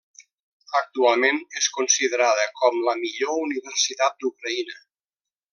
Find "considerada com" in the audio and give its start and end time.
1.75-2.81